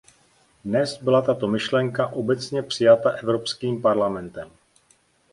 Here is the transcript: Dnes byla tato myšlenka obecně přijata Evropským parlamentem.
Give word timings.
Dnes 0.65 1.01
byla 1.03 1.21
tato 1.21 1.47
myšlenka 1.47 2.07
obecně 2.07 2.63
přijata 2.63 3.09
Evropským 3.09 3.81
parlamentem. 3.81 4.49